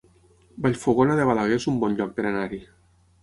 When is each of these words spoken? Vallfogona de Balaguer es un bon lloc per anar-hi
Vallfogona 0.65 1.15
de 1.19 1.27
Balaguer 1.31 1.59
es 1.61 1.69
un 1.73 1.77
bon 1.83 1.97
lloc 1.99 2.15
per 2.17 2.25
anar-hi 2.31 2.63